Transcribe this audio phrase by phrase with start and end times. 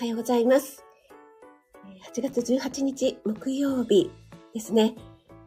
[0.00, 0.82] おはようございます。
[2.10, 4.10] 8月18日木曜日
[4.54, 4.94] ですね。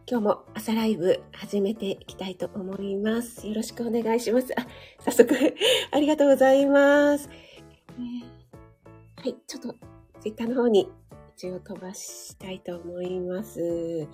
[0.07, 3.47] 今日も朝ライブ始めていきたいと思います。
[3.47, 4.53] よろしくお願いします。
[4.55, 4.67] あ、
[4.99, 5.33] 早速
[5.89, 7.27] ありがとうございます。
[7.31, 9.75] えーはい、ちょっと
[10.19, 10.87] ツイッターの方に
[11.35, 14.07] 一応飛ばしたいと思います。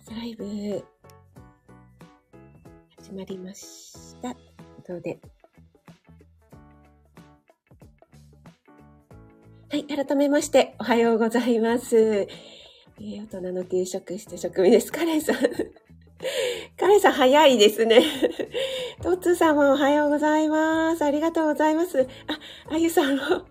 [0.00, 0.84] 朝ライブ
[2.98, 4.34] 始まりました。
[4.82, 5.20] というで、
[9.94, 11.98] 改めまして、おはようございます。
[11.98, 14.90] えー大人の給食して食味です。
[14.90, 15.36] カレンさん。
[16.80, 18.00] カレンさん早いですね。
[19.02, 21.04] トッツーさんもおはようございます。
[21.04, 22.00] ありがとうございます。
[22.00, 22.06] あ、
[22.70, 23.22] あゆさんも。
[23.22, 23.44] 今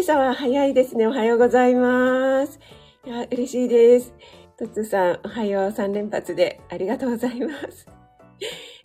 [0.00, 1.06] 朝は早いですね。
[1.06, 2.58] おはようございます。
[3.06, 4.12] いや、嬉しいです。
[4.56, 7.86] トッツーさん、おはよう3連発でありがとうございます。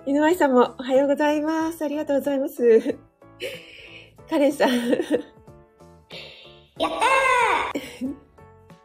[0.06, 1.84] 井上さんもおはようございます。
[1.84, 2.98] ありがとうございます。
[4.30, 5.41] カレンさん。
[6.82, 7.82] やったー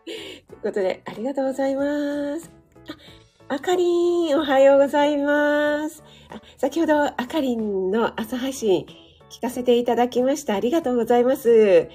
[0.04, 2.52] ということで、ありがとうございます。
[3.48, 6.04] あ、あかりん、おはようございます。
[6.28, 8.86] あ先ほど、あかりんの朝配信
[9.30, 10.54] 聞かせていただきました。
[10.54, 11.88] ありがとうございます。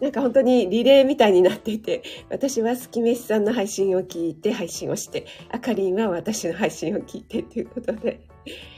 [0.00, 8.26] なんか本当にリレーみたいになっていて、私はスキメシさんの配信を聞いて配信をして、あかりんは私の配信を聞いてということで、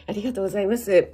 [0.06, 1.12] ありがとうございます。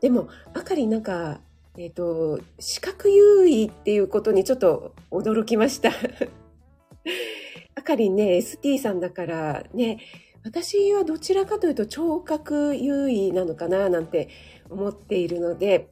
[0.00, 1.40] でも、あかりんなんか、
[1.78, 5.90] えっ、と、視覚優位っていうことにちょっと驚きました。
[7.74, 9.98] あかりんね、ST さんだからね、
[10.44, 14.28] 私はどちらかというと聴覚優位なのかななんて
[14.68, 15.90] 思っているので、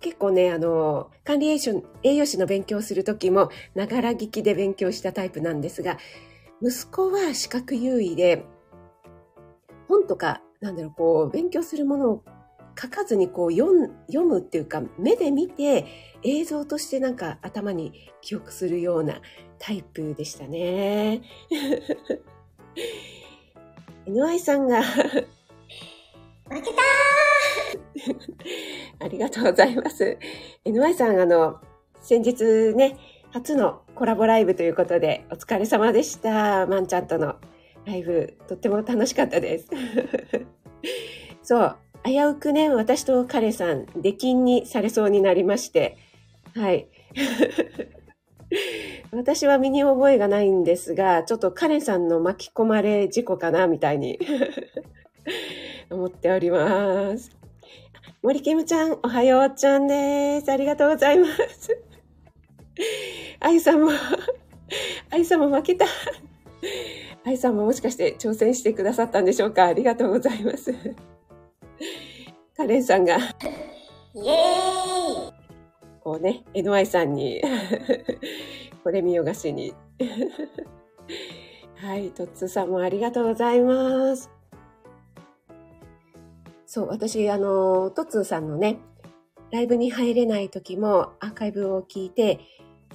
[0.00, 5.98] 結構ね、あの、管理栄養士栄養士の勉強するときも、ながら聞きで勉強したタイプなんですが、
[6.60, 8.44] 息子は視覚優位で、
[9.88, 12.24] 本とか、なんだろう、こう、勉強するものを
[12.82, 13.92] 書かずにこう読む
[14.40, 15.86] っていうか、目で見て
[16.24, 19.20] 映像としてなんか頭に記憶するような
[19.60, 21.22] タイプでしたね。
[24.06, 24.98] NY さんが負
[26.50, 26.72] けた
[29.04, 30.18] ありがとうございます。
[30.64, 31.60] NY さん、あの、
[32.00, 32.98] 先日ね、
[33.30, 36.66] 初のコラボライブということで、お疲れ様でした。
[36.66, 37.36] まんちゃんとの
[37.84, 39.68] ライブ、とっても楽しかったです。
[41.42, 45.96] そう、危うくね、私と彼さん、出禁にされそうになりまして、
[46.54, 46.88] はい。
[49.12, 54.18] 私は身に覚えがないんですが、ちょっとカレンさんの巻き込まれ事故かな、みたいに
[55.90, 57.30] 思っております。
[58.22, 60.50] 森キムちゃん、おはようちゃんです。
[60.50, 61.78] ありがとうございます。
[63.40, 63.90] あゆさんも、
[65.10, 65.86] あゆさんも負けた。
[67.24, 70.72] あゆさんももしかして挑戦してくださったんでしょうかありがとうございます。
[72.56, 73.30] カレンさんが、イエー
[75.30, 75.32] イ
[76.02, 77.40] こうね、NY さんに、
[78.82, 79.74] これ見よがしに。
[81.76, 84.30] はい、トッツーさんもありがとうございます。
[86.66, 88.78] そう、私、あの、トッツーさんのね、
[89.50, 92.40] ライブに入れない時もアーカイブを聞いて、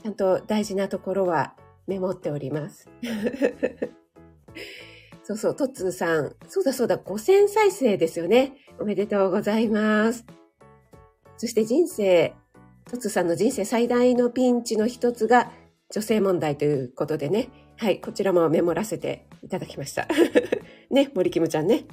[0.01, 1.55] ちゃんと大事なところは
[1.85, 2.89] メモっております。
[5.27, 6.33] そうそう、トッツーさん。
[6.47, 8.53] そうだそうだ、5000再生ですよね。
[8.79, 10.25] おめでとうございます。
[11.35, 12.33] そして人生、
[12.89, 15.51] トッツーさんの人生最大のピンチの一つが
[15.93, 17.49] 女性問題ということでね。
[17.75, 20.07] はい、こちらもメモらせていただきました。
[20.89, 21.83] ね、森キムちゃんね。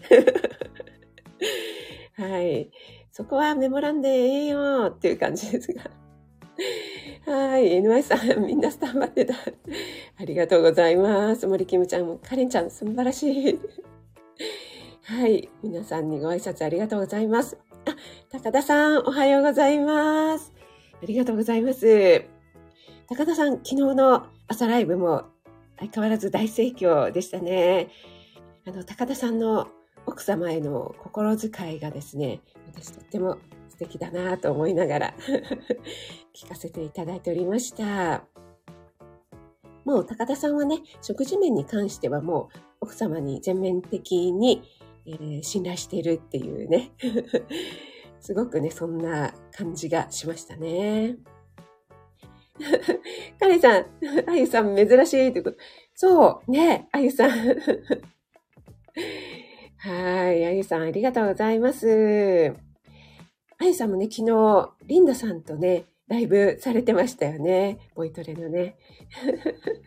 [2.14, 2.70] はい。
[3.10, 5.90] そこはメモらんでええよっていう感じですが。
[7.26, 7.80] はい。
[7.80, 9.34] NY さん、みんなスタンバってた。
[9.34, 11.46] ありがとうございます。
[11.46, 13.60] 森キムちゃんも、カレンちゃん、素晴らしい。
[15.04, 15.48] はい。
[15.62, 17.58] 皆さんにご挨拶ありがとうございます。
[17.86, 17.96] あ、
[18.30, 20.52] 高田さん、おはようございます。
[21.02, 22.24] ありがとうございます。
[23.08, 25.24] 高田さん、昨日の朝ライブも
[25.78, 27.88] 相変わらず大盛況でしたね。
[28.66, 29.68] あの、高田さんの
[30.06, 33.38] 奥様への心遣いがですね、私とっても
[33.74, 35.14] 素敵だなと思いながら
[36.32, 38.24] 聞かせていただいておりました。
[39.84, 44.62] もう高田さんはね、食事面に関してはもう奥様に全面的に、
[45.06, 46.92] えー信頼しているっていうね、
[48.20, 51.18] すごくね、そんな感じがしましたね。
[53.38, 53.86] カレさん、
[54.26, 55.58] あゆさん珍しいということ。
[55.94, 57.30] そう、ね、あゆさん。
[59.78, 62.54] はい、あゆさんありがとうございます。
[63.64, 67.78] あゆさんもね、昨日、リンダさんとね、ライブされてましたよね。
[67.94, 68.76] ボイトレのね。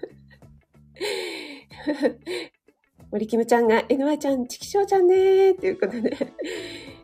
[3.11, 6.17] 森キムちゃんが NY ちゃん、チキショウちゃんねーということで、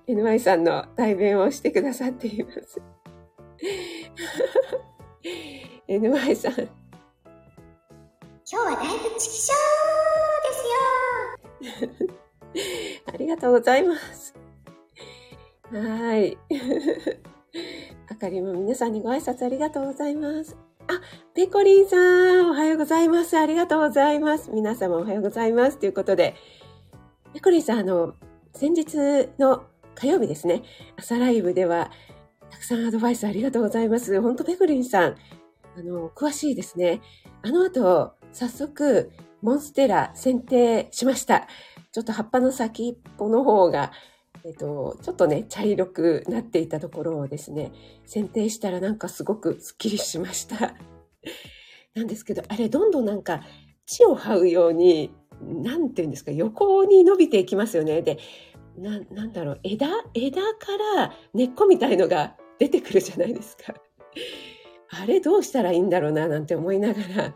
[0.07, 2.81] NY さんの代弁をしてくださっています。
[5.87, 6.53] NY さん。
[6.53, 6.67] 今
[8.47, 11.91] 日はだいぶチキショーですよ
[13.13, 14.32] ありがとうございます。
[15.73, 16.37] はい。
[18.07, 20.55] あかりも皆さんにご挨拶ありがとうございます。
[20.87, 21.01] あ、
[21.33, 23.35] ペコリンさん、おはようございます。
[23.35, 24.51] ありがとうございます。
[24.51, 25.79] 皆様おはようございます。
[25.79, 26.35] ということで、
[27.33, 28.13] ペコリンさん、あの、
[28.53, 28.97] 先日
[29.39, 29.63] の
[29.95, 30.61] 火曜日ですね、
[30.95, 31.89] 朝ライブでは、
[32.51, 34.21] たくさんアドバイスありがとうございます。
[34.21, 35.15] 本当ペコリンさん、
[35.75, 37.01] あの、詳しいですね。
[37.41, 39.11] あの後、早速、
[39.41, 41.47] モンステラ選定しました。
[41.91, 43.91] ちょっと葉っぱの先っぽの方が、
[44.45, 47.71] えっと、ちょっとね、茶色くなっていたところをですね、
[48.05, 50.75] 剪定したらなんかすごくスッキリしました。
[51.95, 53.41] なんですけど、あれ、どんどんなんか、
[53.85, 55.11] 地を這うように、
[55.41, 58.01] なんていうんですか、横に伸びていきますよね。
[58.01, 58.17] で、
[58.77, 63.75] な、なんだろう、枝枝から根っこみたいのが出てくるじゃないですか。
[64.89, 67.35] あれどうしたらいいんだろうな、なんて思いながら、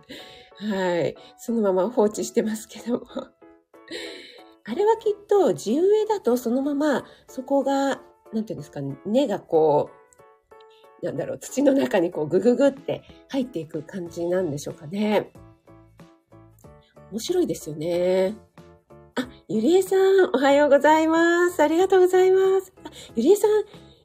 [0.58, 3.06] はい、そのまま放置してますけども。
[4.70, 8.02] あれはきっと地植えだとそのままそこが、
[8.34, 9.90] なんていうんですかね、根がこ
[11.02, 15.32] う、なんだろう、土の中にこうグググって入っていく感じなんでしょうかね。
[17.12, 18.36] 面白いですよね。
[19.16, 21.64] あ、ゆりえさん、おはようございます。
[21.64, 22.74] ありがとうございます。
[22.84, 23.50] あゆりえさん、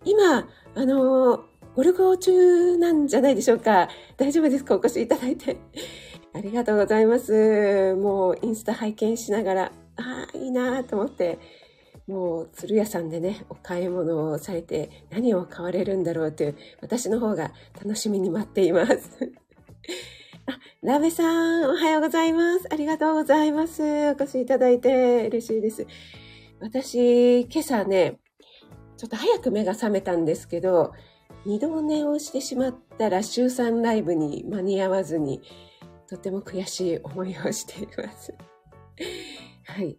[0.04, 1.40] 今、あのー、
[1.74, 3.88] ご旅行中なんじゃないでしょうか。
[4.16, 4.76] 大丈夫ですか？
[4.76, 5.56] お越しいただいて。
[6.34, 7.94] ありがとうございます。
[7.96, 9.72] もうインスタ拝見しながら、
[10.52, 11.38] なと思って、
[12.06, 19.32] もう鶴屋さんでね、お買い物をされて何を買われるんだろうという、私の方が楽しみに待っています。
[20.46, 21.22] あ、ラベさ
[21.60, 22.66] ん、おはようございます。
[22.70, 23.82] ありがとうございます。
[23.82, 25.87] お越しいただいて嬉しいです。
[26.60, 28.19] 私、今朝ね、
[28.96, 30.93] ちょっと早く目が覚めたんですけど、
[31.44, 35.43] 二度寝をしてしまったら週3ライブに間に合わずに、
[36.08, 38.34] とても悔しい思いをしています。
[39.64, 39.96] はい。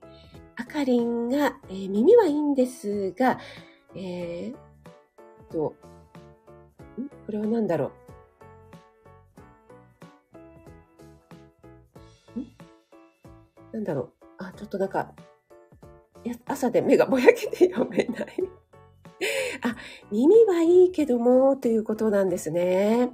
[0.55, 3.39] あかりんが、えー耳はいいんですが、
[3.95, 5.75] えー、と、
[6.99, 7.09] ん？
[7.25, 7.91] これは何だろ
[12.35, 12.39] う？
[12.39, 12.47] ん？
[13.71, 14.11] なんだろう？
[14.37, 15.13] あ、ちょっとなんか、
[16.23, 18.27] や朝で目がぼやけて読めない。
[19.63, 19.75] あ、
[20.11, 23.09] 耳はいいけども、ということなんですね。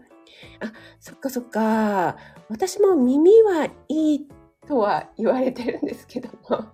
[0.59, 2.17] あ、そっかそっか。
[2.49, 4.27] 私も耳はいい
[4.67, 6.65] とは言われてるんですけども。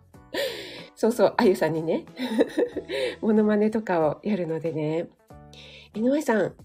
[0.95, 2.05] そうそう、あゆさんにね、
[3.21, 5.07] モノマネとかをやるのでね。
[5.93, 6.55] 井上さん、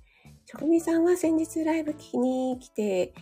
[0.47, 3.12] 職人さんは先日ライブ聞きに来て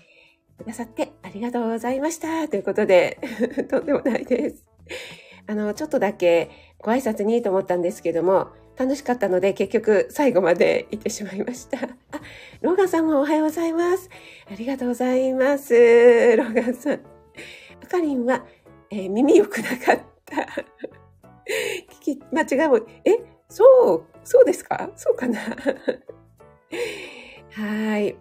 [0.56, 2.48] くださってありがとうございました。
[2.48, 3.18] ということで、
[3.68, 4.64] とんでもないです。
[5.46, 11.78] あの、ちょっとだけご挨拶にと思ったんですけども、楽しかったので結局最後まで行ってしまいました。
[12.12, 12.20] あ、
[12.60, 14.08] ローガンさんもおはようございます。
[14.50, 15.74] ありがとうございます。
[16.36, 17.00] ローガンさん。
[17.82, 18.46] あかりんは、
[18.90, 20.46] えー耳良くなかった。
[22.02, 23.18] 聞き間違いも、え、
[23.48, 24.90] そう、そうですか？
[24.96, 25.38] そうかな？
[27.52, 28.16] はい。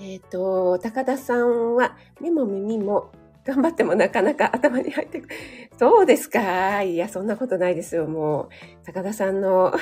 [0.00, 3.12] えっ、と、高田さんは目も耳も
[3.44, 5.34] 頑張ってもなかなか頭に入ってくる。
[5.78, 6.82] そうですか？
[6.82, 8.06] いや、そんなことないですよ。
[8.06, 8.48] もう、
[8.84, 9.72] 高田さんの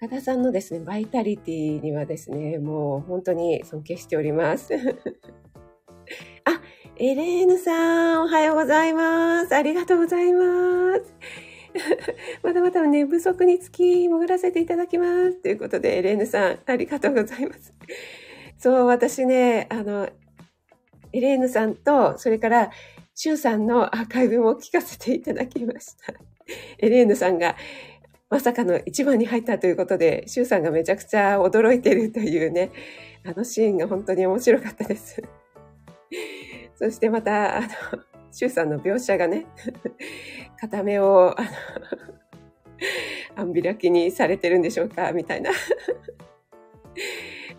[0.00, 4.72] 高田さんのですね、バイタリティにはですね、もう本当に尊敬しております。
[7.02, 9.54] エレーヌさん、おはようございます。
[9.54, 11.14] ありがとうございます。
[12.44, 15.36] まだまだ寝不足につき潜らせていただきます。
[15.36, 17.72] ということで、エレーヌさん、ありがとうございます。
[18.58, 20.10] そう、私ね、あの、
[21.14, 22.70] エレーヌさんと、それから、
[23.14, 26.12] シュウさんのアーカイブも聞かせていただきました。
[26.80, 27.56] エレーヌさんが、
[28.28, 32.70] まさかの一番に入ったということで、シュウさんがめちゃくちゃ驚いてるというね、
[33.24, 35.22] あのシーンが本当に面白かったです。
[36.80, 37.68] そしてまた、あの、
[38.32, 39.44] シュウさんの描写がね、
[40.58, 41.48] 片目を、あの、
[43.36, 45.50] 半開きにされてるんでしょうかみたいな。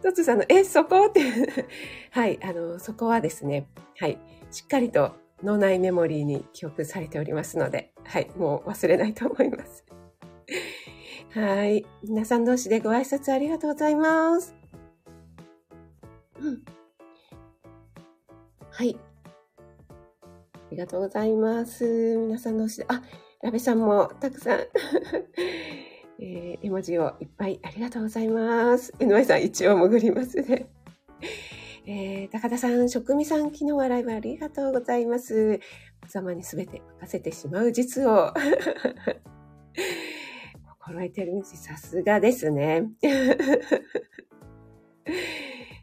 [0.01, 1.05] トツさんの、え、そこ？
[1.05, 1.21] って、
[2.09, 3.67] はい、あの、そこはですね、
[3.99, 4.17] はい、
[4.49, 5.11] しっかりと
[5.43, 9.85] 脳内メモリーに記憶されておりますので、はい、もう忘れないと思います。
[11.35, 11.85] はい。
[12.03, 14.55] 皆さん同士でご挨拶ありがとうございます。
[16.39, 16.65] うん。
[18.71, 18.97] はい。
[20.71, 22.15] ありがとうございます。
[22.15, 23.01] 皆さん同士で、あ、
[23.43, 24.59] ラベさんもたくさん、
[26.17, 28.93] えー絵文字をいっぱいありがとうございます。
[28.97, 30.69] 江上さん一応潜りますね。
[31.85, 35.59] えー高田さん、職味さん、昨日はライブありがとうございます。
[36.05, 38.33] おざまにすべて任せてしまう実を。
[40.79, 41.61] 心得てるんです。
[41.61, 42.89] さすがですね。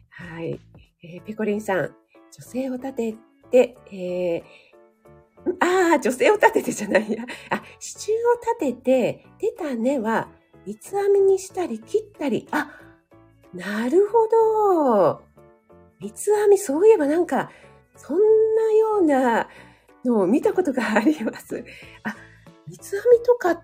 [0.09, 0.59] はい。
[1.03, 1.95] えー、ペコリンさん、
[2.31, 3.15] 女性を立て
[3.51, 4.43] て、えー、
[5.59, 7.23] ああ、女性を立ててじゃないや。
[7.49, 10.29] あ、支柱を立てて、出た根は
[10.65, 12.47] 三つ編みにしたり切ったり。
[12.51, 12.69] あ、
[13.53, 15.21] なるほど。
[15.99, 17.49] 三つ編み、そういえばなんか、
[17.95, 18.23] そんな
[18.73, 19.47] ような
[20.05, 21.63] のを見たことがあります。
[22.03, 22.15] あ、
[22.67, 23.61] 三つ編みとかっ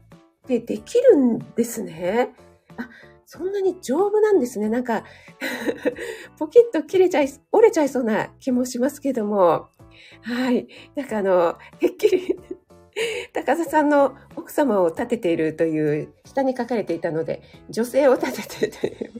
[0.48, 2.34] てできるんですね。
[2.77, 2.89] あ、
[3.25, 4.70] そんなに丈夫なんですね。
[4.70, 5.03] なんか
[6.38, 9.70] ポキッと切れちゃい、折れちゃいそうな気もしますけども。
[10.21, 10.67] はい。
[10.95, 12.35] なんかあの、てっきり
[13.33, 19.11] 高田さんの奥様を立てているという下に書かれていたので、女性を立ててという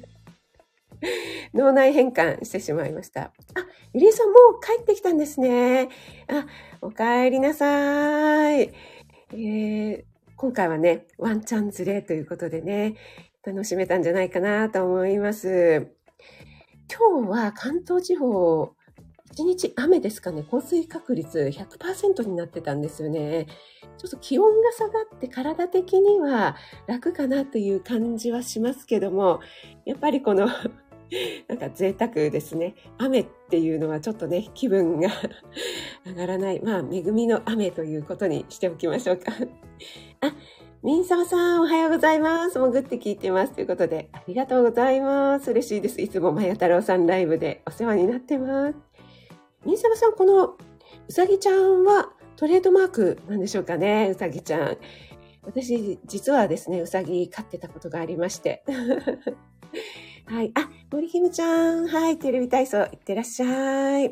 [1.54, 3.22] 脳内変換してしまいました。
[3.24, 3.32] あ、
[3.94, 5.90] ゆりえさんもう帰ってきたんですね。
[6.28, 6.46] あ、
[6.82, 8.62] お帰りなさい。
[8.62, 10.04] えー、
[10.38, 12.96] 今回はね、ワンチャンズレということでね、
[13.46, 15.92] 楽しめたんじゃないかなと思います。
[16.92, 18.74] 今日は関東地方、
[19.36, 23.48] 一日雨ですかね、降水確率100%になってたんですよね。
[23.98, 26.56] ちょっと気温が下がって体的には
[26.88, 29.42] 楽かなという感じはしますけども、
[29.86, 30.48] やっぱりこの
[31.50, 32.76] なんか贅沢ですね。
[32.98, 35.10] 雨っていうのはちょっとね、気分が
[36.08, 36.62] 上がらない。
[36.62, 39.34] まあ、恵みの雨ということにしておきましょうか。
[40.22, 40.34] あ、
[40.82, 42.58] みんさまさん、おはようございます。
[42.58, 43.54] 潜って聞いてます。
[43.54, 45.52] ということで、ありがとうございます。
[45.52, 46.02] 嬉しいです。
[46.02, 48.95] いつもまや太郎さんライブでお世話になってます。
[49.66, 50.56] みんさん、この
[51.08, 54.78] うさぎちゃんはトレードマークなんでしょうかね、うさぎちゃん。
[55.44, 58.64] 私、実はですね、うさぎ飼ってたことがありまして。
[60.26, 60.52] はい。
[60.56, 61.88] あ、森ひむちゃん。
[61.88, 62.18] はい。
[62.18, 64.12] テレビ体操、いってらっしゃい。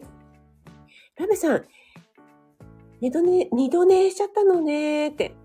[1.17, 1.65] ラメさん。
[3.01, 5.35] 二度寝、二度寝しちゃったのねって。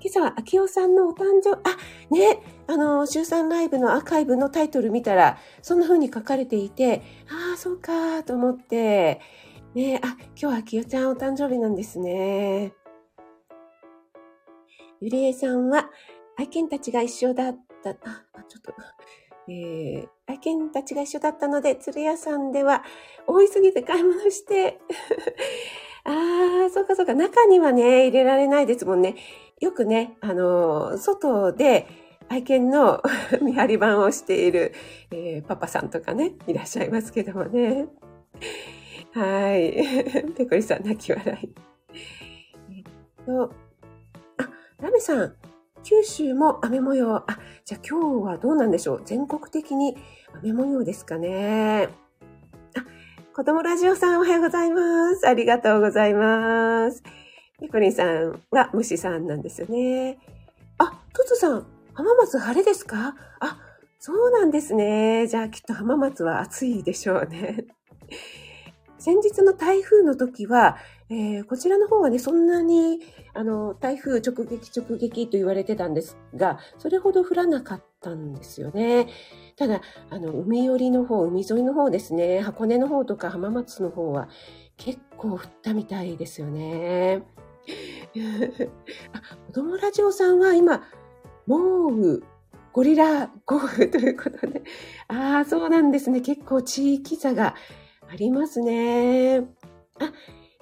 [0.00, 1.76] 今朝は秋代さんのお誕生、あ、
[2.10, 9.20] ね、あの、週3ライブのアーカイブのタイトル見たら、そんな風に書かれていて、ああ、そうか、と思って、
[9.74, 12.72] ねえ、あ、今日は秋代ちゃんお誕生日なんですね。
[15.00, 15.90] ゆりえさんは、
[16.38, 17.94] 愛犬たちが一緒だった、あ、
[18.48, 18.72] ちょっと、
[19.46, 22.82] えー、愛犬たちが一緒だったので、鶴屋さんでは
[23.26, 24.80] 多いすぎて買い物して、
[26.04, 29.16] ああ、そうかそうか、中にはね、入れられないですもんね。
[29.60, 31.86] よくね、あの、外で
[32.30, 33.02] 愛犬の
[33.42, 34.72] 見張り番をしている、
[35.10, 37.86] えー、パパさんとかね、いらっしゃいますけどもね。
[39.18, 40.32] はい。
[40.36, 41.54] ペコリさん、泣き笑い。
[42.70, 42.84] えっ
[43.26, 43.52] と、
[44.36, 44.48] あ、
[44.80, 45.34] ラメさん、
[45.82, 47.16] 九州も雨模様。
[47.16, 47.26] あ、
[47.64, 49.02] じゃあ今日はどうなんでしょう？
[49.04, 49.96] 全国的に
[50.42, 51.88] 雨模様ですかね。
[52.76, 52.84] あ、
[53.34, 55.26] 子供ラジオさんおはようございます。
[55.26, 57.02] ありがとうございます。
[57.60, 60.18] ニコリンさんは虫さんなんですよね。
[60.78, 63.16] あ、トツさん、浜松晴れですか？
[63.40, 63.58] あ、
[63.98, 65.26] そうなんですね。
[65.26, 67.64] じゃあきっと浜松は暑いでしょうね。
[68.98, 70.76] 先日の台風の時は、
[71.08, 73.00] えー、こちらの方はね、そんなに、
[73.32, 79.08] あの、台風直撃直撃と言われてたんですが、それほど降らなかったんですよね。
[79.56, 84.28] ただ、あの、海寄りの方、海沿いの方ですね、箱根の方とか浜松の方は
[84.76, 87.22] 結構降ったみたいですよね。
[89.12, 90.82] あ、子供ラジオさんは今、
[91.46, 92.20] 豪雨、
[92.72, 94.62] ゴリラ豪雨ということで、
[95.08, 96.20] ああ、そうなんですね。
[96.20, 97.54] 結構地域差が
[98.10, 99.40] ありますね。
[100.00, 100.12] あ、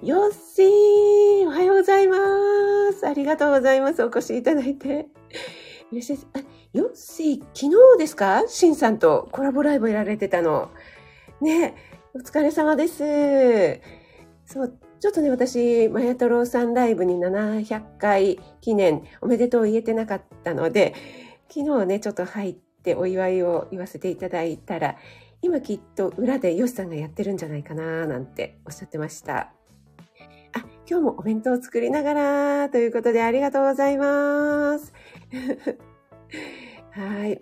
[0.03, 2.17] よっしーおはようございま
[2.91, 3.07] す。
[3.07, 4.03] ありがとうございます。
[4.03, 5.07] お越しいただいて。
[5.93, 6.27] 嬉しいです。
[6.33, 6.39] あ、
[6.77, 8.43] よっしー、昨日ですか？
[8.49, 10.71] しんさんとコラボライブやられてたの。
[11.39, 11.73] ね、
[12.13, 13.79] お疲れ様です。
[14.45, 20.93] そう、ちょっとね、私、マヤトロさんライブに700回記念おめでとう言えてなかったので、
[21.47, 24.97] 昨日ね、ちょっと入ってお祝いを言わせていただいたら、
[25.41, 29.51] 今きっと裏でヨシさんがやってるんじゃないかななんておっしゃってました。
[30.53, 34.93] あ、今日もお弁当を作りながらということでありがとうございます。
[36.91, 37.41] はい。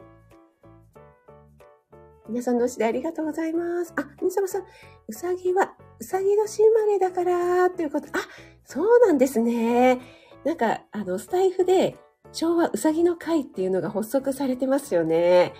[2.27, 3.93] 皆さん同士でありがとうございます。
[3.95, 4.63] あ、みさまさん、
[5.07, 8.07] うさぎは、うさぎ年生まれだから、ということ。
[8.07, 8.19] あ、
[8.65, 9.99] そうなんですね。
[10.43, 11.95] なんか、あの、スタイフで、
[12.31, 15.53] 昭和うさぎの会っていうのが発足されてますよね。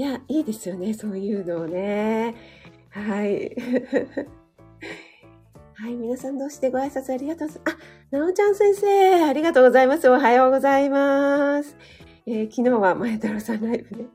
[0.00, 0.94] いや、いいですよね。
[0.94, 2.34] そういうのをね。
[2.88, 3.54] はい。
[5.74, 7.78] はい、皆さんどうしてご挨拶ありがとうございます。
[8.10, 10.08] あ、なおちゃん先生、ありがとうございます。
[10.08, 11.76] おはようございます。
[12.26, 14.06] えー、昨日は前太郎さんライブで。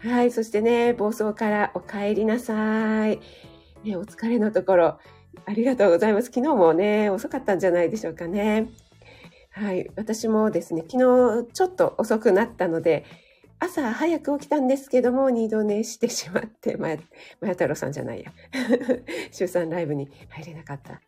[0.00, 3.20] はい、そしてね、暴走からお帰りなさい。
[3.84, 4.98] ね、お疲れのところ、
[5.46, 6.32] ありがとうございます。
[6.32, 8.72] 昨日もね、遅かったんじゃないでしょうかね。
[9.52, 9.88] はい。
[9.94, 10.96] 私もですね、昨
[11.44, 13.04] 日ちょっと遅くなったので、
[13.60, 16.98] 朝早く起きたんですけども、二度寝してしまって、まや、
[17.40, 18.32] まや太郎さんじゃないや。
[19.32, 21.00] 週3ライブに入れなかった。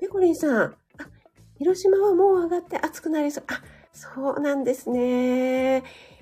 [0.00, 0.76] ペコリンさん、あ、
[1.58, 3.44] 広島はもう上がって暑くなりそう。
[3.48, 3.62] あ、
[3.92, 5.78] そうなんですね。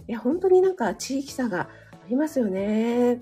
[0.09, 1.69] いや、本当になんか地域差があ
[2.09, 3.21] りますよね。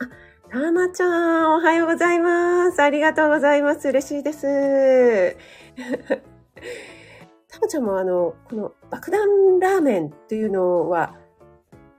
[0.00, 1.06] あ、たまちゃ
[1.42, 2.82] ん、おはようございます。
[2.82, 3.88] ありがとうございます。
[3.88, 5.36] 嬉しいです。
[7.48, 11.14] たまちゃんもあの、この爆弾ラーメンっていうのは、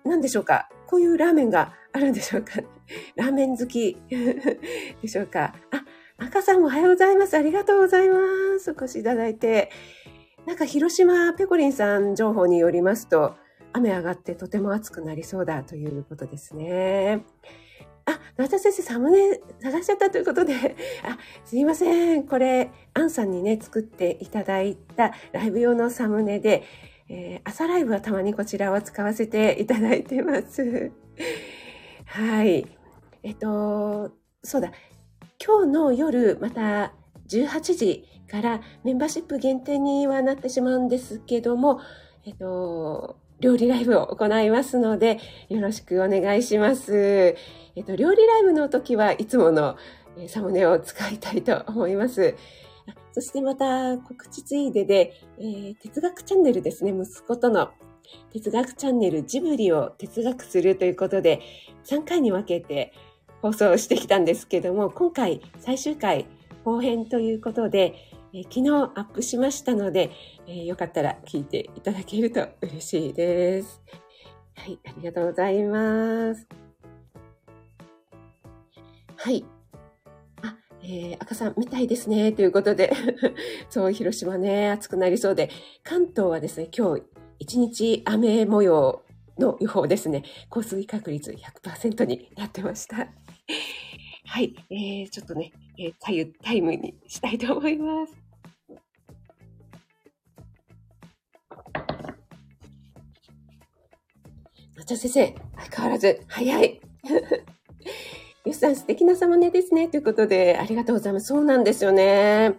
[0.05, 0.69] 何でしょうか？
[0.87, 2.61] こういうラーメンがあるんでしょうか？
[3.15, 3.95] ラーメン好き
[5.01, 5.53] でしょうか？
[5.71, 5.83] あ、
[6.17, 7.35] 赤さんおはようございます。
[7.35, 8.17] ありがとうございま
[8.59, 8.71] す。
[8.71, 9.69] お越しいただいて。
[10.45, 13.35] なんか広島ペコリンさん情報によりますと、
[13.71, 17.23] 雨上がってとても暑くなりそうだということですね。
[18.09, 20.53] あ、成田先生、サムネ探しちゃったということで、
[21.03, 22.23] あ、すいません。
[22.23, 26.63] これ、アンさんにね、作っていただいたライブ用のサムネで、
[27.09, 30.91] えー朝ライブはたまにこちらを使わせていただいてます。
[32.05, 32.67] はい。
[33.23, 34.11] えっと、
[34.43, 34.71] そうだ。
[35.43, 36.93] 今日の夜、また
[37.27, 41.79] 18時からメンバーシップ限定にはなってしまうんですけども、
[42.25, 47.35] えっと、料理ライブを行いますので、よろしくお願いします。
[47.75, 49.77] えっと、料理ライブの時はいつもの
[50.27, 52.35] サムネを使いたいと思います。
[53.11, 57.69] そしてまた告知ついでで、えー哲学チャンネルですね、息子との
[58.33, 61.41] 哲学チャンネルジブリを哲学するということで、
[61.85, 62.93] 3回に分けて
[63.41, 66.25] 放送してきたんですけども、今回最終回
[66.65, 67.95] 後編ということで、
[68.31, 70.11] 昨日アップしましたので、
[70.47, 73.81] えーよかったら聞いていただけると嬉しいです。
[74.55, 76.47] はい、ありがとうございます。
[79.17, 79.45] はい。
[80.43, 82.31] あ、えー赤さん、みたいですね。
[82.31, 82.93] ということで、
[83.69, 85.49] そう、広島ね、暑くなりそうで、
[85.83, 87.03] 関東はですね、今日、
[87.39, 89.03] 一日雨模様
[89.39, 90.23] の予報ですね。
[90.49, 93.07] 降水確率100%になってました。
[94.31, 98.13] はい、えー、ちょっとね、えー、タイタイムにしたいと思います。
[104.77, 106.79] のちゃ先生、相変わらず早い。
[108.45, 109.87] よしさん、素敵なサムネですね。
[109.87, 111.25] ということで、ありがとうございます。
[111.25, 112.53] そうなんですよね。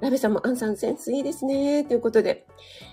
[0.00, 1.84] ラベさんも、アンさん、センスいいですね。
[1.84, 2.46] ということで、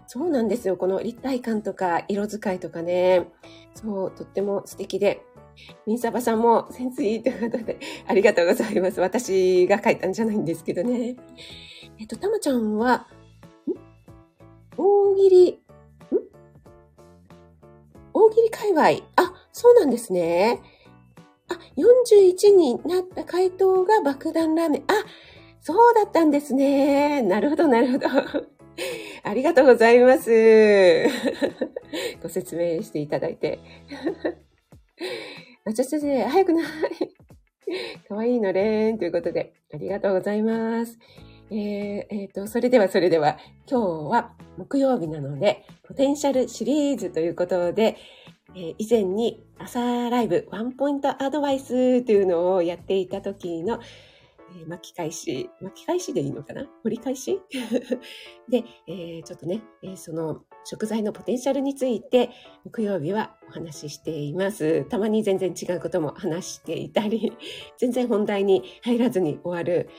[0.07, 0.77] そうなんですよ。
[0.77, 3.27] この立体感とか、色使いとかね。
[3.75, 5.21] そう、とっても素敵で。
[5.85, 8.99] ミンサバさんもセンスいいということで、ありがとうございます。
[8.99, 11.15] 私が書いたんじゃないんですけどね。
[11.99, 13.05] えっと、たまちゃんは、ん？
[14.77, 15.59] 大喜利、ん？
[18.13, 19.07] 大喜利界隈？
[19.15, 20.61] あ、そうなんですね。
[21.49, 24.83] あ、41になった回答が爆弾ラーメン。
[24.87, 24.93] あ、
[25.59, 27.21] そうだったんですね。
[27.21, 28.07] なるほど、なるほど。
[29.23, 30.29] ありがとうございます。
[32.23, 33.59] ご説明していただいて。
[35.65, 36.65] あ、ちょ先生、早くない。
[38.07, 40.97] かわいいのれんということで、ありがとうございます。
[41.49, 41.57] えー
[42.09, 43.37] えーと、それではそれでは、
[43.69, 47.97] 今日は木曜日なので、ポテンシャルシリーズということで、
[48.55, 53.79] えー以前に朝ライブワンポイントアドバイスというのをやっていた時の、
[54.59, 56.67] えー巻き返し、巻き返しでいいのかな？
[56.83, 57.39] 掘り返し？
[58.49, 62.29] で、えーちょっとね、えーその食材のポテンシャルについて
[62.65, 64.85] 木曜日はお話ししています。
[64.85, 67.33] たまに全然違うことも話していたり、
[67.77, 69.89] 全然本題に入らずに終わる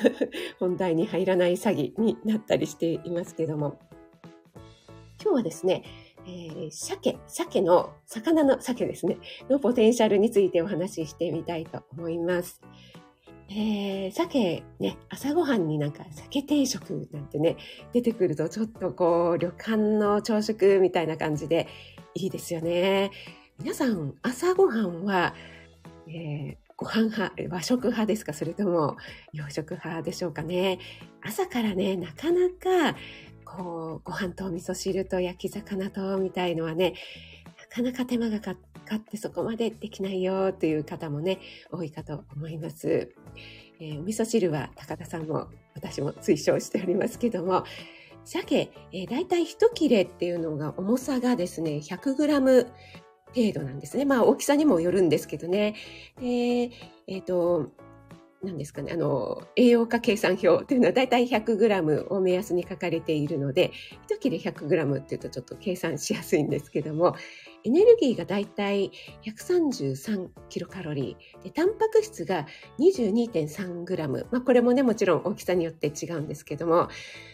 [0.60, 3.78] 本題に入らない詐欺になったりしていますけども、
[5.22, 5.84] 今日はですね、
[6.26, 9.18] えー、鮭の、魚の鮭ですね、
[9.50, 12.60] のポテンシャルについてお話ししてみたいと思います。
[13.50, 17.56] えー、鮭ね、朝ごはんになんか鮭定食なんてね、
[17.92, 21.68] 出てくるとちょっとこう、旅館の朝食みたいな感じで
[22.14, 23.10] いいですよね。
[23.58, 25.34] 皆さん、朝ごはんは、
[26.08, 28.32] えーご飯派、和食派ですか？
[28.32, 28.96] それとも
[29.32, 30.80] 洋食派でしょうかね？
[31.22, 32.98] 朝からね、なかなか、
[33.44, 36.94] こう、ご飯とお味噌汁と焼き魚とみたいのはね、
[37.60, 43.12] なかなか手間がかってかってそこまでできないよという方もね、多いかと思います。
[43.80, 47.64] えーお味噌汁は高田さんも私も推奨しておりますけども、
[48.24, 52.66] 鮭、えー、大体1切れっていうのが重さがですね、100g
[53.34, 54.04] 程度なんですね。
[54.04, 55.74] まあ大きさにもよるんですけどね。
[56.20, 56.70] で
[57.06, 57.70] えっ、と、
[58.44, 63.72] 何ですかね、あの、栄養価計算表というのはだいたい 100g を目安に書かれているので、
[64.08, 67.16] 1切れ 100g っていうとちょっと計算しやすいんですけども、
[67.64, 68.92] エネルギーがだいたい
[69.24, 72.46] 133キロカロリー、でタンパク質が
[72.78, 74.26] 22.3g。
[74.30, 76.88] まあこれもね、もちろん大きさによって違うんですけども、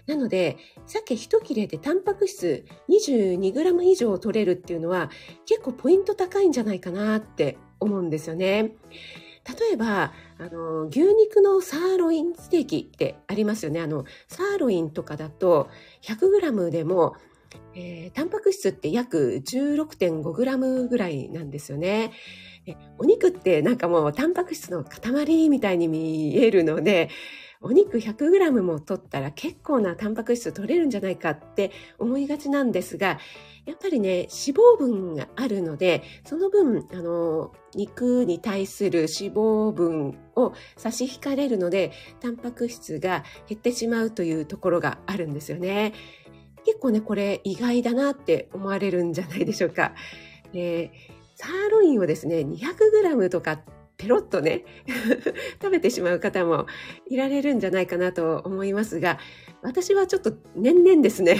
[0.06, 5.10] なので、鮭1切れでタンパク質 22g 以上取れるっていうのは
[5.46, 8.76] 結構ポイント高いんじゃないかなって思うんですよね。
[9.58, 13.80] 例えば、あの、牛肉のサーロインステーキってありますよね。
[13.80, 15.68] あの、サーロインとかだと
[16.02, 17.16] 100g でも
[17.74, 22.12] えー、タンパク質って約 16.5g ぐらいなんですよね。
[22.98, 27.10] お肉ってなんかもうタンパク質の塊みたいに見えるので、
[27.62, 33.18] お肉 100g も取ったら結構なタンパク質取れるんじゃないかって思いがちなんですが、
[33.66, 45.92] やっぱりね、脂肪分があるので、その分、あの、肉に対する脂肪分を差し引かれるので、タンパク質が減ってしまうというところがあるんですよね。
[46.64, 49.92] 結構ね、これ意外だなって思われるんじゃないでしょうか。
[50.52, 50.90] で
[51.36, 53.60] サーロインをですね、200g とか
[53.96, 54.64] ペロッとね、
[55.60, 56.66] 食べてしまう方も
[57.06, 59.18] いられるんじゃないかなと思いますが、
[59.62, 61.38] 私はちょっと年々ですね、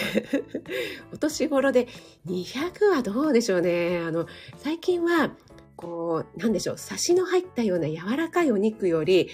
[1.12, 1.88] お年頃で
[2.26, 3.98] 200はどうでしょうね。
[3.98, 4.26] あの、
[4.58, 5.34] 最近は、
[5.76, 9.30] こう、なんでしょう、サシの入ったような柔らかいお肉より、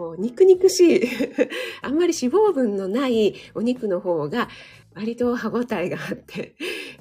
[0.00, 1.02] こう肉肉しい
[1.82, 4.48] あんまり脂肪分のないお肉の方が
[4.94, 6.54] 割と歯ごたえがあって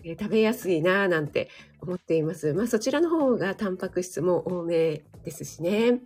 [0.20, 1.50] 食べやすいなぁなんて
[1.82, 2.54] 思っています。
[2.54, 6.02] まあそちらの方がタンパク質も多めですしね。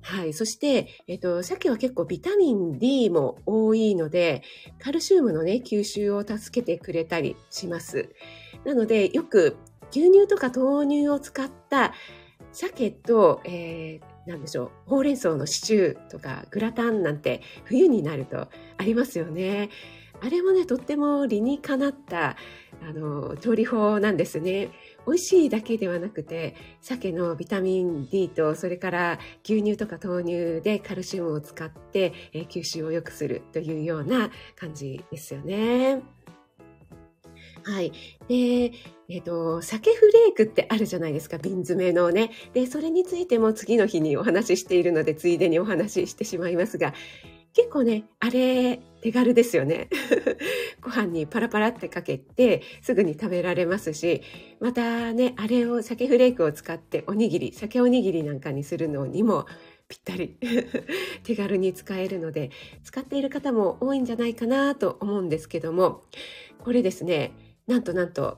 [0.00, 0.32] はい。
[0.32, 4.42] そして、えっと、鮭は結構ビタミン D も多いので、
[4.78, 8.08] カルシウムのね、吸収を助けてくれたりします。
[8.64, 9.56] なので、よく
[9.90, 11.92] 牛乳とか豆乳を使った
[12.52, 19.70] 鮭と、えー、なんでしょう、ほうれん草のシチューとかグラタンなんて冬になるとありますよね。
[20.20, 22.36] あれもね、とっても理にかなった、
[22.82, 24.70] あの、調理法なんですね。
[25.06, 36.02] 美味しいだけではなくて、鮭のビタミン D と、それから牛乳とか豆乳でカルシウムを使って、え、吸収を良くするというような感じですよね。
[37.62, 37.90] はい。
[38.28, 38.72] で、
[39.08, 42.30] えっ、ー、と、鮭フレークってあるじゃないですか、瓶詰めのね。
[42.54, 46.94] で、それについても次の日にお話ししているので、ついでにお話ししてしまいますが、
[47.56, 49.88] 結構ね、あれ、手軽ですよね。
[50.82, 54.20] ご飯にパラパラってかけて、すぐに食べられますし、
[54.60, 59.46] またね、あれを鮭フレークを使っておにぎり、鮭おにぎりなんかにするのにも
[59.88, 60.36] ぴったり
[61.24, 62.50] 手軽に使えるので、
[62.84, 66.02] 使っている方も多いんじゃないかなと思うんですけども、
[66.58, 67.32] これですね、
[67.66, 68.36] なんとなんと、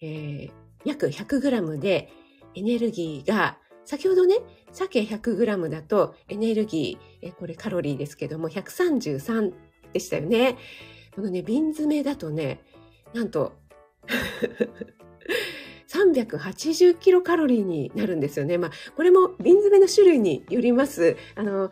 [0.00, 0.50] えー、
[0.84, 2.08] 約 100g で
[2.54, 4.36] エネルギーが先ほどね、
[4.72, 9.52] 鮭 100g だとエネルギー、これカロリーですけども、133
[9.92, 10.56] でしたよね。
[11.14, 12.60] このね、瓶詰めだとね、
[13.12, 13.52] なんと
[15.88, 18.58] 380キロカロリーになるんですよね。
[18.58, 21.16] まあ、これも瓶詰めの種類によります。
[21.36, 21.70] あの、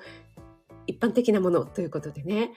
[0.87, 2.53] 一般的なものということでね。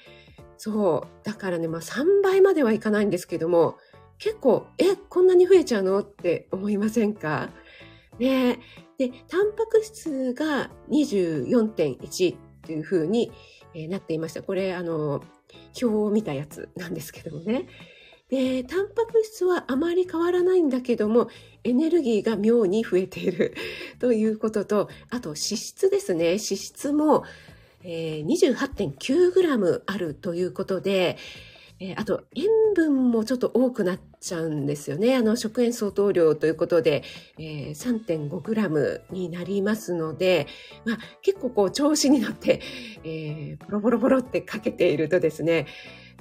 [0.57, 1.25] そう。
[1.25, 3.77] だからね、まあ3倍まではいかないんですけども、
[4.17, 5.99] 結構、え、こんなに増えちゃうの？
[5.99, 7.49] って思いませんか？
[8.19, 8.59] ね
[8.97, 13.31] で、タンパク質が24.1っていう風に
[13.89, 14.41] なっていました。
[14.41, 15.23] これ、あの、
[15.81, 17.67] 表を見たやつなんですけどもね。
[18.29, 21.29] で、タンパク質はあまり変わらないんだけども、
[21.63, 23.53] エネルギーが妙に増えている
[23.99, 26.25] ということと、あと脂質ですね。
[26.25, 27.23] 脂質も、
[27.83, 31.17] えー、28.9g あるということで、
[31.79, 35.15] えー、あと、塩分もちょっと多くなっちゃうんですよね。
[35.15, 37.03] あの、食塩相当量ということで、
[37.37, 40.47] えー、3.5g になりますので、
[40.85, 42.61] まあ、結構こう、調子に乗って、
[43.03, 45.67] えー、ボロボロボロってかけているとですね、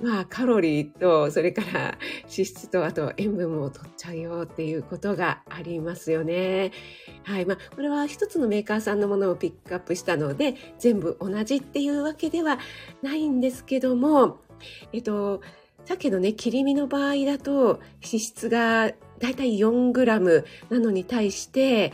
[0.03, 6.73] まあ、カロリーと、それから脂質と、あと塩分も取っちゃうよっていうことがありますよね。
[7.23, 7.47] はい。
[7.47, 12.59] まあ、これは一つのメーカーさんのものをピックアップしたので、全部同じっていうわけでは
[13.03, 14.41] ないんですけども、
[14.93, 15.41] えっと、
[15.85, 21.93] 鮭のね、切り身の場合だと脂質がだいたい 4g なのに対して、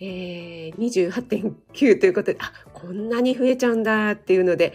[0.00, 4.72] えー、28.9ということで、あ、こんなに増えちゃうんだっていうので、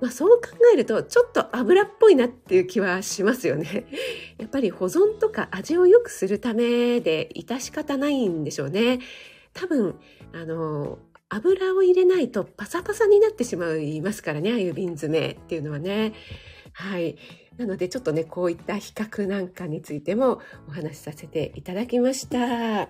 [0.00, 3.86] まあそう考えるとちょっと油っぽいなっていう気はしますよね。
[4.38, 9.00] やっぱり保存とか味を良くするためで致し方ないんでしょうね。
[9.52, 9.96] 多分、
[10.32, 16.12] あの、油を入れないとパサパサになってしまいますからね、ああいう瓶詰めっていうのはね。
[16.80, 17.16] はい。
[17.58, 22.88] なのでちょっとね、こういった比較なんかについてもお話しさせていただきました。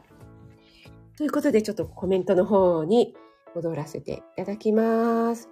[1.19, 3.15] ということでちょっとコメントの方に
[3.55, 5.51] 戻らせていただきます。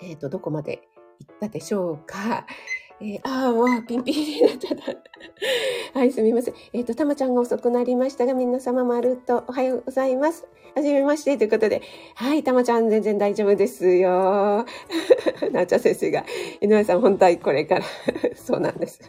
[0.00, 0.80] えっ、と、どこまで
[1.20, 2.46] 行ったでしょうか。
[3.00, 4.96] えー、ああ、もうピンピンになっちゃった。
[5.98, 6.54] はい、すみません。
[6.72, 10.46] えっ、ー、と、たまちゃんが遅くなりましたが、皆様まるっとおはようございます。
[10.74, 11.82] はじめましてということで。
[12.16, 14.66] はい、たまちゃん全然大丈夫ですよ。
[15.52, 16.24] なっちゃ先生が、
[16.60, 17.84] 井上さん本体これから
[18.34, 19.00] そうなんです。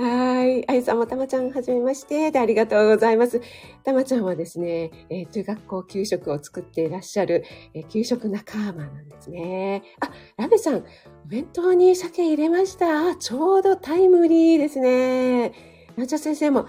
[0.00, 0.66] はい。
[0.66, 2.30] あゆさんもたまちゃんはじめまして。
[2.30, 3.42] で、ありがとうございます。
[3.84, 9.82] たまちゃんはですね、えー、中学校給食を作っていらっしゃる、えー、給食仲間なんですね。
[10.00, 13.14] あ、ラベさん、お弁当に鮭入れました。
[13.14, 15.52] ちょうどタイムリーですね。
[15.98, 16.66] なちゃ先生も、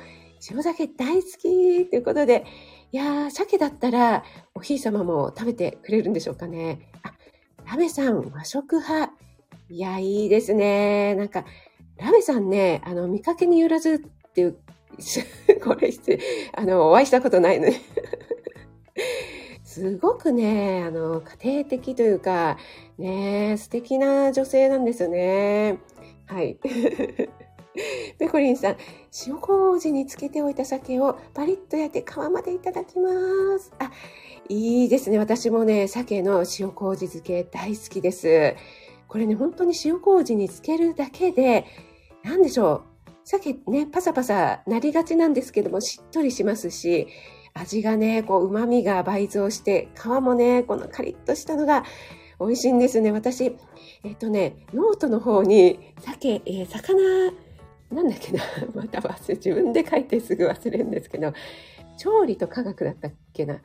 [0.52, 2.44] 塩鮭大好きということで、
[2.92, 6.90] いやー、鮭だったら、おひい様も食べてくれるんでしょうかね。
[7.04, 7.14] あ、
[7.66, 9.14] ラベさん、和食派。
[9.70, 11.16] いや、いいですね。
[11.16, 11.46] なんか、
[12.02, 14.58] ラメさんね、あの、見かけによらずっていう、
[15.64, 16.20] これして、
[16.54, 17.76] あの、お会いしたことないのね。
[19.64, 22.58] すごくね、あの、家庭的というか、
[22.98, 25.78] ね、素敵な女性なんですよね。
[26.26, 26.58] はい。
[28.18, 28.78] ペコリンさん、
[29.28, 33.12] 塩麹につけておいた鮭をパリッと焼いて皮までいただきま
[33.60, 33.72] す。
[33.78, 33.92] あ、
[34.50, 35.20] いいですね。
[35.20, 38.56] 私もね、鮭の塩麹漬け大好きです。
[39.08, 41.66] これね、本当に塩麹につけるだけで、
[42.24, 42.92] なんでしょう。
[43.24, 47.08] 鮭ね、パサパサなりがちなんですけども、しっとりしますし、
[47.54, 51.84] 味がね、こう、旨味が倍増して、皮もね、このカリッとしたのが
[52.40, 53.12] 美味しいんですね。
[53.12, 53.56] 私、
[54.04, 57.32] えっとね、ノートの方に、鮭、えー、魚、
[57.92, 58.42] なんだっけな、
[58.74, 61.34] また忘れ、自分で書いてすぐ忘れるんですけど、
[61.98, 63.62] 調理と科学だったっけな。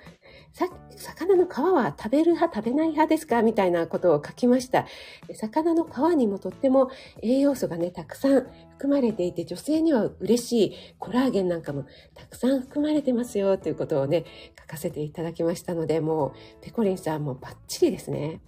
[0.57, 3.43] さ、魚の皮は食べる派、食べない派ですか？
[3.43, 4.87] みたいなことを書きました。
[5.35, 6.89] 魚の皮にもとっても
[7.23, 14.25] 栄養素がね、たくさん含まれていて、女性には嬉しいコラーゲンなんかもたくさん含まれてますよということをね、
[14.59, 16.33] 書かせていただきましたので、もう、
[16.65, 18.41] ペコリンさんもバッチリですね。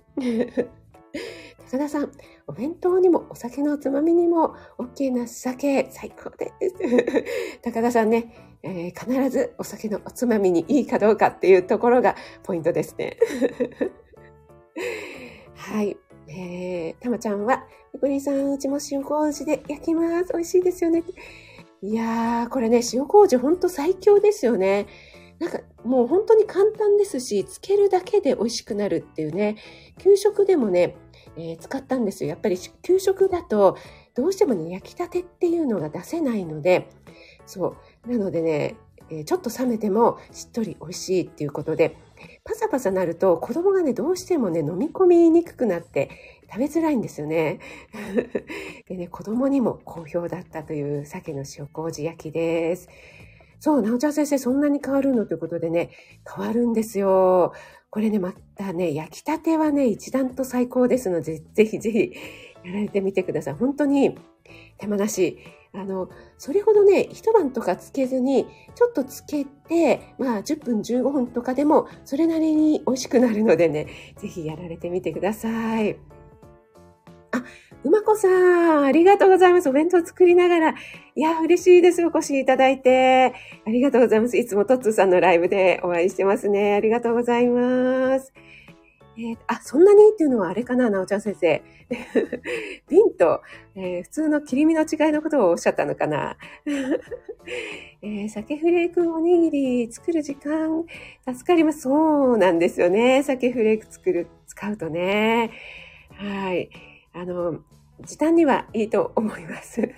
[1.71, 2.11] 高田さん、
[2.47, 6.75] お弁当にもお酒のつまみにも OK な酒、最高です。
[7.63, 13.19] 高田さんね、えー、必ずお酒のおつまみにいいかどうかっていうところがポイントですね。
[15.55, 15.97] はい。
[16.29, 20.33] えー、たまちゃんは、ゆくりさん、うちも塩麹で焼きます。
[20.33, 21.05] 美味しいですよね。
[21.81, 24.87] いやー、これね、塩麹ほんと最強ですよね。
[25.39, 29.57] なんかもう本当に簡単ですし、つけるだけで美味しくなるっていうね、
[29.99, 30.97] 給食でもね、
[31.37, 32.31] えー、使ったんですよ。
[32.31, 33.77] やっぱり給食だと、
[34.15, 36.91] どうしてもね、焼きたてっていうのが出せないので、
[37.47, 38.11] そう。
[38.11, 38.77] なのでね、
[39.11, 41.97] え、ちょっと冷めてもしっとり美味しいっていうことで、
[42.45, 46.11] パサパサなると子供がね、どうしてもね、飲み込みにくくなって
[46.51, 47.61] 食べづらいんですよね。
[48.89, 52.89] でね、子供にも好評だったという鮭の塩麹焼きです。
[53.61, 55.91] そう、なおちゃん先生、そんなに変わるのということでね、
[56.27, 57.53] 変わるんですよ。
[57.91, 62.13] これね、またね、焼きたてはね、一段と最高ですので、ぜひぜひ
[62.65, 63.55] やられてみてください。
[63.55, 64.17] 本当に
[64.79, 65.39] 手間なし。
[65.75, 76.18] あの、それほどね、一晩とかつけずに、ちょっとつけて、まあ、10分15分とかでも、それなりに美味しくなるのでね、ぜひやられてみてください。
[77.33, 77.45] あ、
[77.85, 79.69] うまこさん、ありがとうございます。
[79.69, 80.75] お弁当作りながら。
[81.15, 82.05] いや、嬉しいです。
[82.05, 83.35] お越しいただいて。
[83.67, 84.37] ありがとうございます。
[84.37, 86.75] いつもトッツーさんのライブでお会いしてますね。
[86.75, 88.33] ありがとうございます。
[89.19, 91.63] えー、あ、そんなにっていうのはあれかな、なおちゃん先生。
[92.89, 93.43] 瓶と、
[93.75, 96.37] えー、普通の切り身の違いのことをおっしゃったのかな。
[98.01, 100.85] えー、鮭フレークおにぎり作る時間
[101.27, 101.81] 助かります。
[101.81, 103.25] そうなんですよね。
[103.25, 105.51] 鮭フレーク作る、使うとね。
[106.11, 106.71] はい。
[107.19, 107.59] あの、
[108.07, 109.81] 時短にはいいと思います。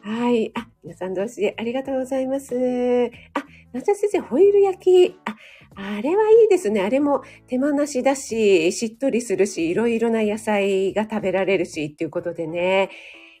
[0.00, 0.52] はい。
[0.54, 3.10] あ、皆さん同士でありがとうございます。
[3.34, 5.18] あ、夏先生、ホイル焼き。
[5.24, 5.36] あ、
[5.74, 6.82] あれはいいですね。
[6.82, 12.90] あれも手間なしだし、しっとりするし、いろいろな野菜が食べられるし、っていうことでね。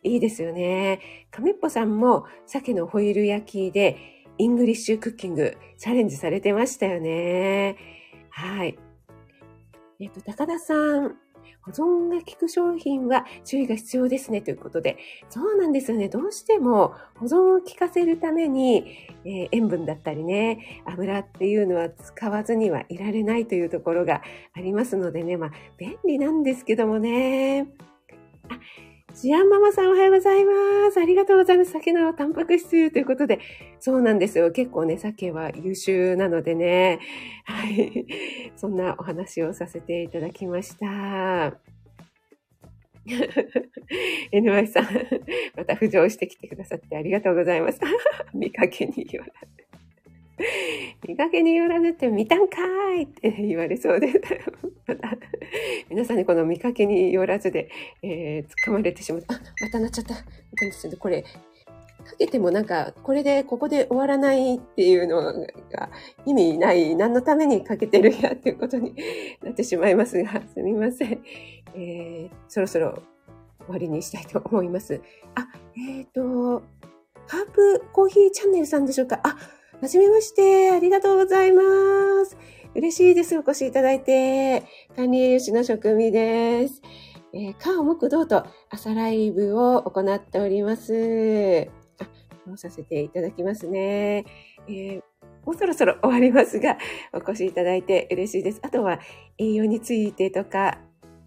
[0.02, 0.98] いいですよね。
[1.30, 7.76] 亀っぽさんも鮭のホイル焼きで、 English cooking challenge されてましたよね。
[8.30, 8.76] はい。
[10.00, 11.16] えっと、高田さん、
[11.62, 14.96] 保存が効く商品は注意が必要ですねということで、
[15.28, 16.08] そうなんですよね。
[16.08, 24.22] どうしても保存を効かせるために、えー、塩分だったりね、油っていうのは使わずにはいられないというところが
[24.54, 27.68] ありますのでね、まあ、便利なんですけどもね。
[28.48, 28.58] あ
[29.14, 30.52] ジアンママさんおはようございま
[30.92, 31.00] す。
[31.00, 31.72] ありがとうございます。
[31.72, 33.40] 鮭のタンパク質ということで、
[33.80, 34.52] そうなんですよ。
[34.52, 37.00] 結構ね、鮭は優秀なのでね。
[37.44, 38.06] はい。
[38.56, 41.56] そんなお話をさせていただきました。
[44.32, 44.84] NY さん、
[45.56, 47.80] また浮上してきてくださってありがとうございます。
[48.34, 49.32] 見かけに言われ
[51.06, 52.58] 見かけによらずって見たんか
[52.94, 54.08] いって 言われそうで、
[54.86, 55.16] また、
[55.88, 57.68] 皆さんにこの見かけによらずで、
[58.02, 59.34] えー、掴まれてしまった。
[59.34, 60.14] あ、またなっちゃった。
[60.14, 60.20] ま
[60.56, 60.96] たなっちゃった。
[60.96, 65.20] これ、かけてもなんか、これで、ここで終わらないっていうの
[65.70, 65.90] が
[66.24, 68.94] 意味ない、何のためにかけてるやっていうことに
[69.42, 71.22] なってしまいますが、すみません。
[71.74, 73.02] えー、そろそろ
[73.66, 75.00] 終わりにしたいと思います。
[75.34, 76.62] あ、えっ、ー、と、
[77.26, 79.20] ハープコーヒーチャンネルさんでしょうか？
[79.22, 79.36] あ、
[79.80, 80.72] はじめまして。
[80.72, 81.62] ありがとうございま
[82.26, 82.36] す。
[82.74, 83.38] 嬉しいです。
[83.38, 84.64] お越しいただいて。
[84.96, 86.82] 管理栄養士の職味です。
[87.32, 91.70] えー、川木道と朝ライブを行っております。
[92.00, 92.08] あ、
[92.52, 94.24] うさせていただきますね。
[94.66, 94.96] えー、
[95.46, 96.76] もうそろそろ終わりますが、
[97.12, 98.60] お越しいただいて嬉しいです。
[98.64, 98.98] あとは
[99.38, 100.78] 栄養についてとか、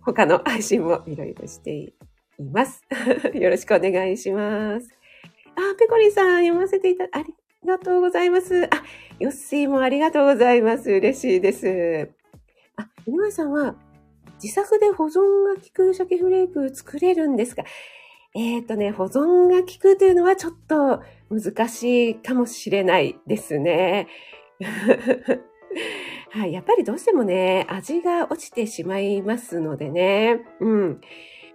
[0.01, 1.93] 他の配信もいろいろしてい
[2.51, 2.83] ます。
[3.33, 4.89] よろしくお願いします。
[5.55, 7.33] あ、ペコリさん読ませていただ、あり
[7.63, 8.65] ありがとうございます。
[8.65, 8.83] あ、
[9.19, 10.89] ヨッシーもありがとうございます。
[10.89, 12.09] 嬉しいです。
[12.75, 13.75] あ、井上さんは
[14.41, 17.63] 自作で保存が効く鮭フレーク作れるんですが、
[18.33, 24.07] えっ、ー、とね、保存が効くというのはちょっと難しいかもしれないですね。
[26.31, 30.45] はい、やっぱりどうしてもね、味が落ちてしまいますのでね。
[30.61, 31.01] うん。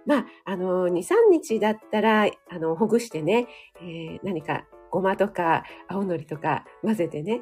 [0.05, 3.47] まあ、あの、2、3日だったら、あの、ほぐしてね、
[3.81, 4.65] えー、何か
[4.97, 7.41] ごまとか青のりとか混ぜてね、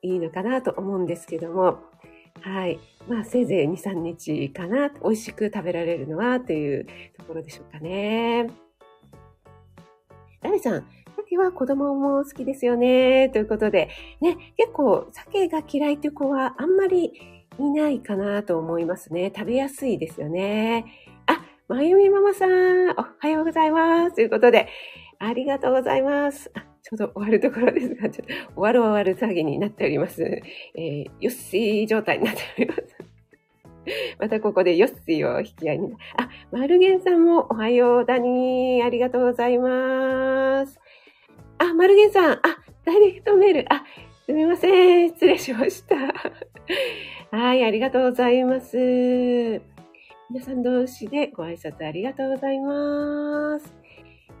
[0.00, 1.78] いいのかなと思うんですけども、
[2.40, 2.80] はい。
[3.06, 4.88] まあ、せいぜい2、3日かな。
[4.88, 6.86] 美味しく食べられるのはという
[7.18, 8.48] ところでしょうかね。
[10.40, 13.28] ラミさん、鮭は子供も好きですよね。
[13.28, 13.90] ということで、
[14.22, 17.12] ね、結構鮭が嫌いという子はあんまり
[17.58, 19.30] いないかなと思いますね。
[19.36, 20.86] 食べやすいですよね。
[21.26, 24.14] あ、まゆみママさん、おはようございます。
[24.14, 24.66] ということで、
[25.22, 26.50] ありがとうございます。
[26.90, 30.22] ちょうど終わるところですが、ちょっと終わる終わる詐欺になっております。
[30.24, 32.82] えー、よっしー状態になっております。
[34.18, 35.94] またここでヨッシーを引き合いに。
[36.16, 40.80] あ、マルゲンさんもおはようだにありがとうございます。
[41.58, 42.40] あ、マルゲンさん、あ、
[42.84, 43.72] ダイレクトメール。
[43.72, 43.84] あ、
[44.26, 45.08] すみません。
[45.10, 45.94] 失礼しました。
[47.30, 48.76] はい、ありがとうございます。
[50.28, 53.74] 皆さん同士でご挨拶ありがとうございます。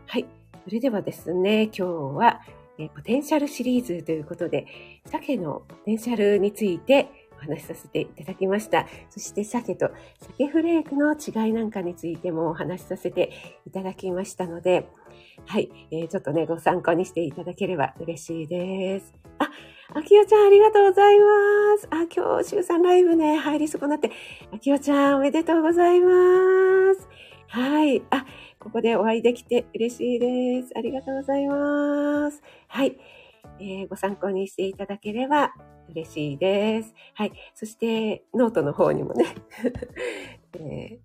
[0.06, 0.39] はい。
[0.70, 1.82] それではですね、今日
[2.16, 2.42] は、
[2.78, 4.68] えポテンシャルシリーズということで、
[5.04, 8.86] 鮭のポテンシャルについてお話しさせていただきました。
[9.08, 9.90] そして鮭と
[10.38, 13.32] 鮭フレークの違いなんかについてもお話しさせて
[13.66, 14.88] いただきましたので、
[15.44, 19.12] はい、えー、ちょっとね、ご参考にしていただければ嬉しいです。
[19.40, 19.50] あ、
[19.92, 21.26] あきおちゃんありがとうございま
[21.80, 21.88] す。
[21.90, 24.12] あ、今日、週3ライブね、入り損なって、
[24.54, 27.08] あきおちゃんおめでとうございます。
[27.48, 28.00] はい。
[28.10, 28.24] あ、
[28.60, 30.74] ここでお会いできて嬉しいです。
[30.76, 32.42] ありがとうございます。
[32.68, 32.98] はい。
[33.58, 35.54] えー、ご参考にしていただければ
[35.88, 36.94] 嬉しいです。
[37.14, 37.32] はい。
[37.54, 39.24] そして、ノートの方にもね、
[40.60, 40.98] え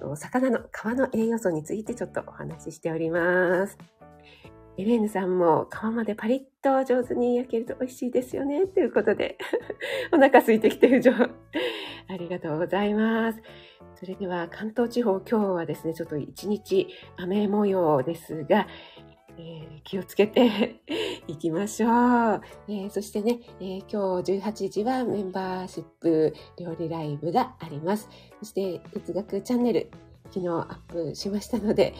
[0.00, 3.76] ー、魚の皮の栄養素についてちょっとお話ししております。
[4.78, 8.66] エレーヌさんも皮までパリッと上手に焼けると美味しいですよね。
[8.66, 9.36] ということで、
[10.12, 11.12] お腹空いてきてる状。
[11.12, 13.42] ありがとうございます。
[13.94, 18.66] それでは関東地方、今日はですね、ちょっと一日雨模様ですが、
[19.36, 20.80] えー、気をつけて
[21.28, 21.90] いきましょう。
[22.68, 28.08] えー、そしてね、えー、今日18時はメンバーシップ料理ライブがあります。
[28.40, 29.90] そして哲学チャンネル、
[30.30, 31.94] 昨日アップしましたので、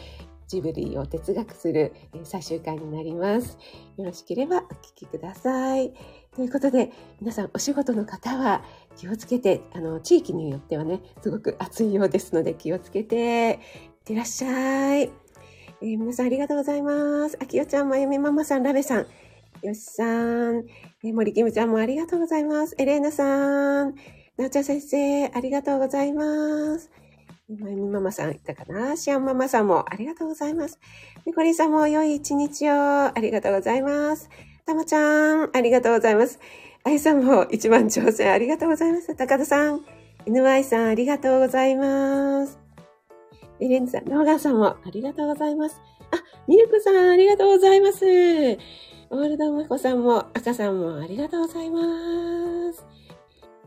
[0.51, 3.57] ジブリを哲学する最終回になります。
[3.95, 5.93] よろしければお聞きください。
[6.35, 8.61] ということで、皆さんお仕事の方は
[8.97, 13.59] 気をつけて、あの、地域によってはね、すごく暑いようですので気をつけていっ
[14.03, 15.03] てらっしゃい。
[15.03, 17.37] えー、皆さんありがとうございます。
[17.41, 19.07] あきよちゃん、まゆみママさん、ラベさん、
[19.63, 20.65] よしさん、
[21.03, 22.75] えー、森キムちゃんもありがとうございます。
[22.77, 23.95] エレーナさん、
[24.35, 26.91] なおちゃん先生、ありがとうございます。
[27.59, 28.95] まゆみママさんいたかな？
[28.95, 30.79] シアンママさんもありがとうございます。
[31.25, 34.29] ニコリさんも良い一日をありがとうございます。
[34.65, 36.39] たまちゃん、ありがとうございます。
[36.83, 39.15] あゆさんも一番挑戦ありがとうございます。
[39.15, 39.81] 高田さん、
[40.25, 42.59] NY さんありがとうございます。
[43.59, 45.79] エレンさん、ローガンさんもありがとうございます。
[46.11, 46.17] あ、
[46.47, 48.05] ミルクさんありがとうございます。
[48.05, 51.79] オールドマコさんも赤さんもありがとうございま
[52.73, 52.85] す。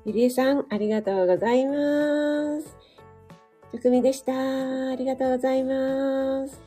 [0.06, 2.76] リリエさんありがとうございます。
[3.74, 4.32] ふくみでした。
[4.32, 6.63] ありがとうございます。